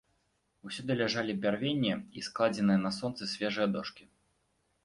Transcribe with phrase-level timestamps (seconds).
[0.67, 4.03] Усюды ляжалі бярвенне і складзеныя на сонцы свежыя дошкі.